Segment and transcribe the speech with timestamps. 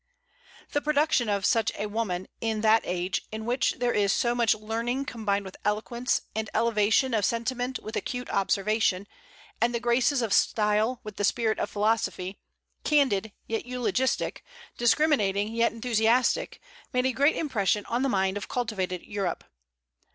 [0.71, 4.55] The production of such a woman, in that age, in which there is so much
[4.55, 9.05] learning combined with eloquence, and elevation of sentiment with acute observation,
[9.61, 12.39] and the graces of style with the spirit of philosophy,
[12.83, 14.43] candid, yet eulogistic;
[14.75, 16.59] discriminating, yet enthusiastic,
[16.91, 19.43] made a great impression on the mind of cultivated Europe.